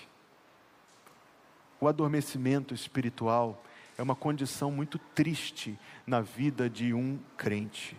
[1.79, 3.61] O adormecimento espiritual
[3.97, 7.97] é uma condição muito triste na vida de um crente.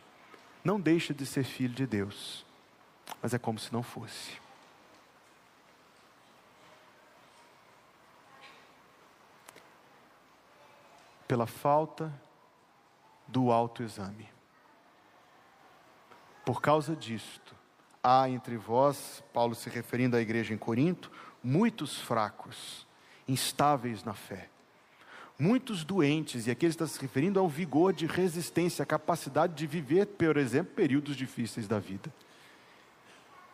[0.64, 2.44] Não deixa de ser filho de Deus,
[3.20, 4.32] mas é como se não fosse.
[11.28, 12.12] Pela falta
[13.28, 14.33] do autoexame.
[16.44, 17.54] Por causa disto,
[18.02, 21.10] há entre vós, Paulo se referindo à igreja em Corinto,
[21.42, 22.86] muitos fracos,
[23.26, 24.50] instáveis na fé,
[25.38, 29.66] muitos doentes, e aqui ele está se referindo ao vigor de resistência, a capacidade de
[29.66, 32.12] viver, por exemplo, períodos difíceis da vida,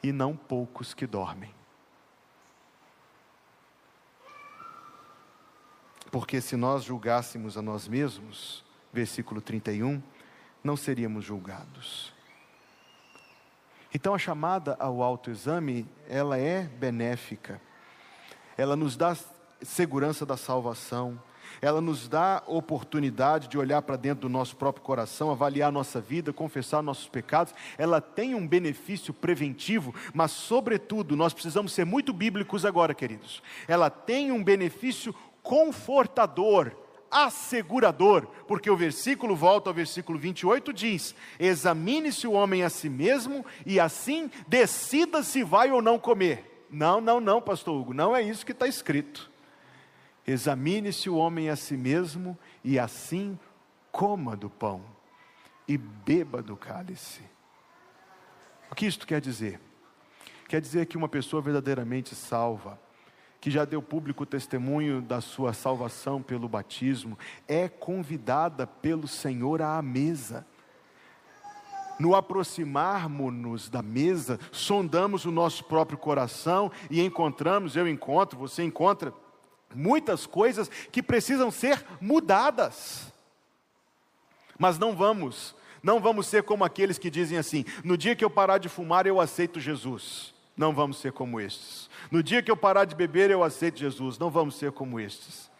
[0.02, 1.54] e não poucos que dormem.
[6.10, 10.02] Porque se nós julgássemos a nós mesmos, versículo 31,
[10.64, 12.12] não seríamos julgados.
[13.92, 17.60] Então a chamada ao autoexame, ela é benéfica.
[18.56, 19.16] Ela nos dá
[19.62, 21.20] segurança da salvação,
[21.60, 26.32] ela nos dá oportunidade de olhar para dentro do nosso próprio coração, avaliar nossa vida,
[26.32, 27.54] confessar nossos pecados.
[27.76, 33.42] Ela tem um benefício preventivo, mas, sobretudo, nós precisamos ser muito bíblicos agora, queridos.
[33.66, 36.72] Ela tem um benefício confortador,
[37.10, 43.44] assegurador, porque o versículo volta ao versículo 28 diz: Examine-se o homem a si mesmo
[43.66, 46.66] e assim decida se vai ou não comer.
[46.70, 49.30] Não, não, não, pastor Hugo, não é isso que está escrito.
[50.26, 53.38] Examine-se o homem a si mesmo e assim
[53.90, 54.84] coma do pão
[55.66, 57.22] e beba do cálice.
[58.70, 59.60] O que isto quer dizer?
[60.48, 62.78] Quer dizer que uma pessoa verdadeiramente salva,
[63.40, 67.18] que já deu público testemunho da sua salvação pelo batismo,
[67.48, 70.46] é convidada pelo Senhor à mesa.
[71.98, 79.12] No aproximarmos-nos da mesa, sondamos o nosso próprio coração e encontramos, eu encontro, você encontra,
[79.74, 83.12] muitas coisas que precisam ser mudadas.
[84.58, 88.30] Mas não vamos, não vamos ser como aqueles que dizem assim: no dia que eu
[88.30, 90.34] parar de fumar, eu aceito Jesus.
[90.56, 91.88] Não vamos ser como estes.
[92.10, 94.18] No dia que eu parar de beber, eu aceito Jesus.
[94.18, 95.50] Não vamos ser como estes.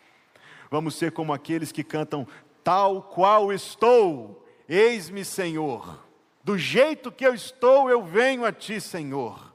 [0.71, 2.27] Vamos ser como aqueles que cantam,
[2.63, 6.07] tal qual estou, eis-me, Senhor.
[6.45, 9.55] Do jeito que eu estou, eu venho a Ti, Senhor.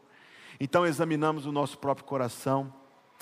[0.60, 2.74] Então examinamos o nosso próprio coração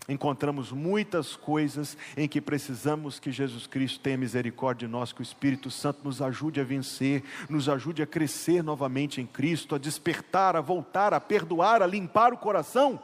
[0.08, 5.24] encontramos muitas coisas em que precisamos que Jesus Cristo tenha misericórdia de nós, que o
[5.24, 10.56] Espírito Santo nos ajude a vencer, nos ajude a crescer novamente em Cristo, a despertar,
[10.56, 13.02] a voltar, a perdoar, a limpar o coração.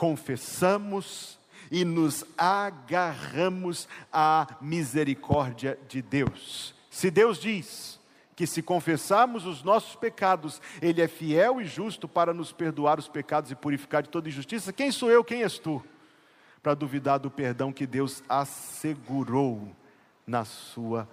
[0.00, 1.38] Confessamos
[1.70, 6.74] e nos agarramos à misericórdia de Deus.
[6.90, 8.00] Se Deus diz,
[8.34, 13.08] que se confessarmos os nossos pecados, Ele é fiel e justo para nos perdoar os
[13.08, 14.72] pecados e purificar de toda injustiça.
[14.72, 15.84] Quem sou eu, quem és tu?
[16.62, 19.70] Para duvidar do perdão que Deus assegurou
[20.26, 21.06] na Sua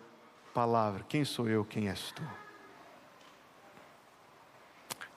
[0.53, 1.03] palavra.
[1.09, 2.23] Quem sou eu, quem és tu?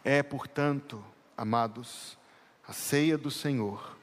[0.03, 1.01] É, portanto,
[1.37, 2.19] amados,
[2.71, 3.97] a ceia do Senhor,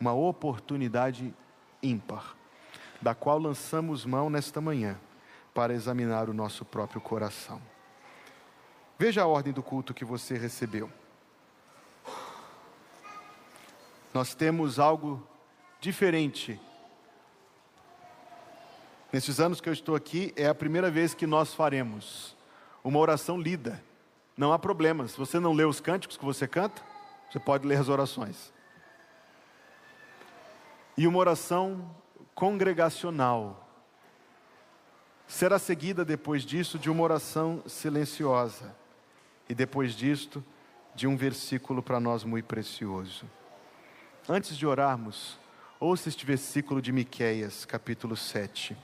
[0.00, 1.34] uma oportunidade
[1.82, 2.36] ímpar,
[3.00, 4.96] da qual lançamos mão nesta manhã
[5.52, 7.60] para examinar o nosso próprio coração.
[8.96, 10.88] Veja a ordem do culto que você recebeu.
[14.14, 15.26] Nós temos algo
[15.80, 16.60] diferente.
[19.12, 22.36] Nesses anos que eu estou aqui, é a primeira vez que nós faremos
[22.84, 23.82] uma oração lida.
[24.36, 25.08] Não há problema.
[25.08, 26.91] Se você não lê os cânticos que você canta,
[27.32, 28.52] você pode ler as orações.
[30.98, 31.96] E uma oração
[32.34, 33.66] congregacional
[35.26, 38.76] será seguida depois disso de uma oração silenciosa
[39.48, 40.44] e depois disto
[40.94, 43.24] de um versículo para nós muito precioso.
[44.28, 45.38] Antes de orarmos,
[45.80, 48.76] ouça este versículo de Miqueias, capítulo 7.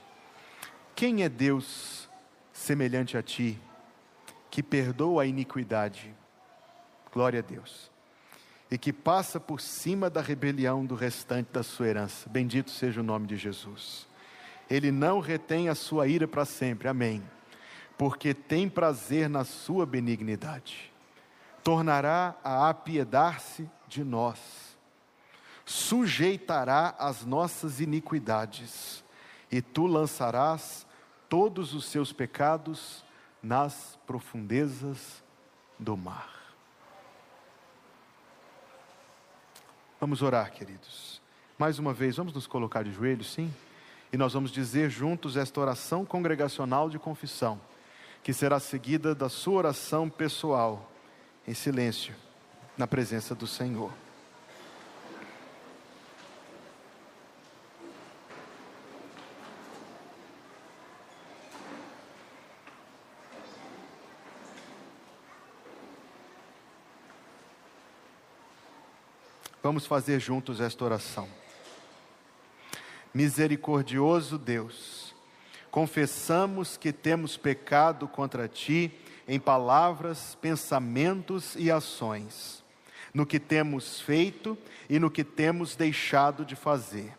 [0.95, 2.09] Quem é Deus
[2.51, 3.61] semelhante a ti,
[4.49, 6.15] que perdoa a iniquidade?
[7.13, 7.91] Glória a Deus.
[8.71, 12.29] E que passa por cima da rebelião do restante da sua herança.
[12.29, 14.07] Bendito seja o nome de Jesus.
[14.69, 16.87] Ele não retém a sua ira para sempre.
[16.87, 17.23] Amém.
[17.97, 20.93] Porque tem prazer na sua benignidade.
[21.63, 24.77] Tornará a apiedar-se de nós.
[25.65, 29.03] Sujeitará as nossas iniquidades.
[29.51, 30.85] E tu lançarás
[31.27, 33.03] todos os seus pecados
[33.41, 35.23] nas profundezas
[35.77, 36.38] do mar.
[39.99, 41.21] Vamos orar, queridos.
[41.57, 43.53] Mais uma vez, vamos nos colocar de joelhos, sim?
[44.11, 47.59] e nós vamos dizer juntos esta oração congregacional de confissão,
[48.23, 50.91] que será seguida da sua oração pessoal,
[51.47, 52.13] em silêncio,
[52.77, 53.91] na presença do Senhor.
[69.69, 71.27] Vamos fazer juntos esta oração.
[73.13, 75.13] Misericordioso Deus,
[75.69, 78.91] confessamos que temos pecado contra ti
[79.27, 82.63] em palavras, pensamentos e ações,
[83.13, 84.57] no que temos feito
[84.89, 87.15] e no que temos deixado de fazer.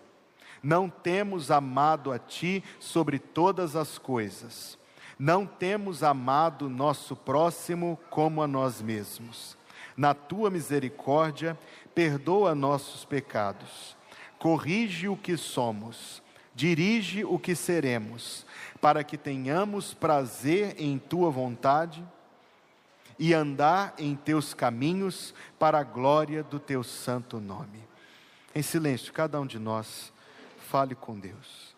[0.60, 4.76] Não temos amado a ti sobre todas as coisas.
[5.16, 9.59] Não temos amado nosso próximo como a nós mesmos.
[9.96, 11.58] Na tua misericórdia,
[11.94, 13.96] perdoa nossos pecados.
[14.38, 16.22] Corrige o que somos,
[16.54, 18.46] dirige o que seremos
[18.80, 22.02] para que tenhamos prazer em tua vontade
[23.18, 27.84] e andar em teus caminhos para a glória do teu santo nome.
[28.54, 30.10] Em silêncio, cada um de nós
[30.58, 31.69] fale com Deus.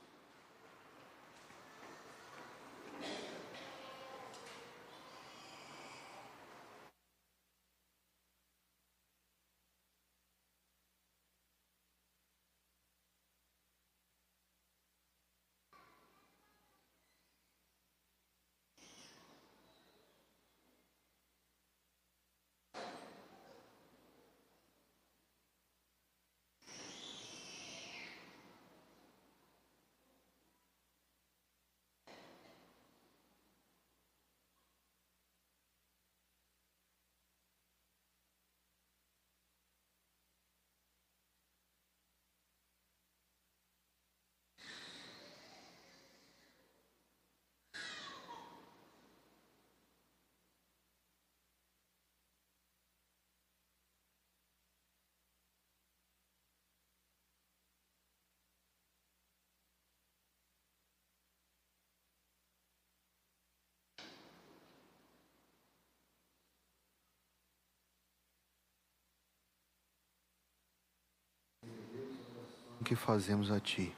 [72.93, 73.90] Que fazemos a Ti.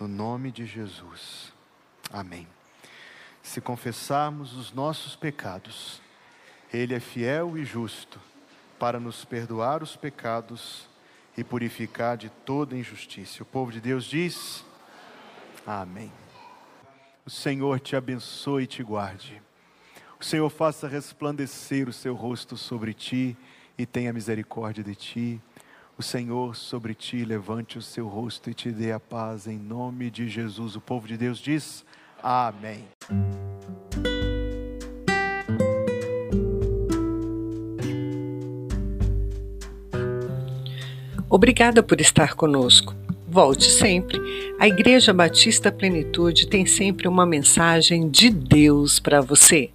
[0.00, 1.52] No nome de Jesus.
[2.10, 2.48] Amém.
[3.42, 6.00] Se confessarmos os nossos pecados,
[6.72, 8.18] Ele é fiel e justo
[8.78, 10.88] para nos perdoar os pecados
[11.36, 13.42] e purificar de toda injustiça.
[13.42, 14.64] O povo de Deus diz:
[15.66, 16.10] Amém.
[17.26, 19.42] O Senhor te abençoe e te guarde.
[20.18, 23.36] O Senhor faça resplandecer o seu rosto sobre ti
[23.76, 25.42] e tenha misericórdia de ti
[25.98, 30.10] o Senhor sobre ti levante o seu rosto e te dê a paz em nome
[30.10, 30.76] de Jesus.
[30.76, 31.84] O povo de Deus diz:
[32.22, 32.84] Amém.
[41.28, 42.94] Obrigada por estar conosco.
[43.26, 44.18] Volte sempre.
[44.58, 49.70] A Igreja Batista Plenitude tem sempre uma mensagem de Deus para você.